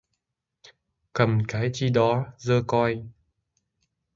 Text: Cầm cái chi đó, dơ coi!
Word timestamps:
Cầm 1.13 1.43
cái 1.47 1.69
chi 1.73 1.89
đó, 1.89 2.25
dơ 2.37 2.63
coi! 2.67 3.03